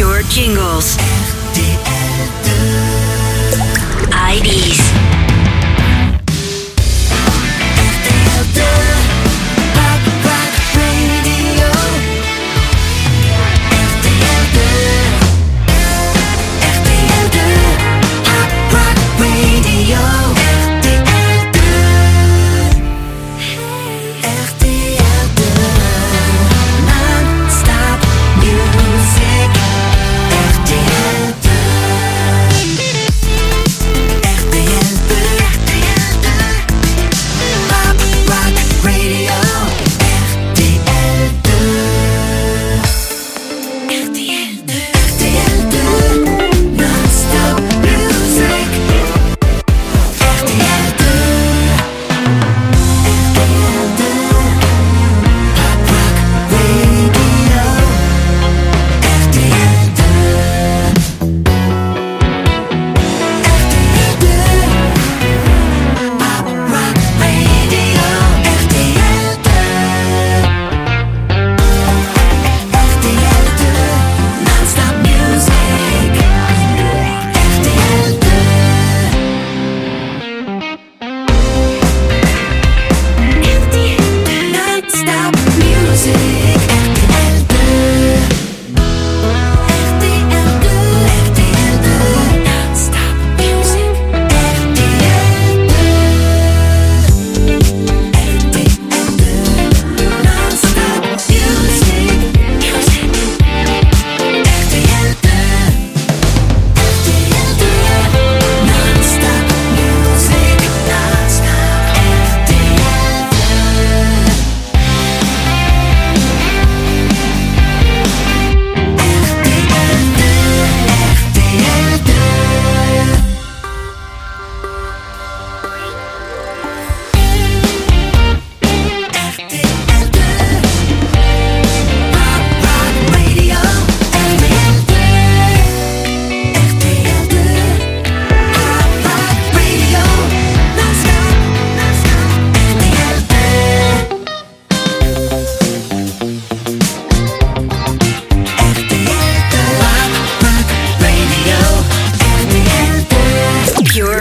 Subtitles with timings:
[0.00, 0.96] Pure jingles.
[4.32, 4.79] IDs.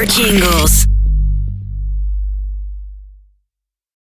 [0.09, 0.98] Jingles.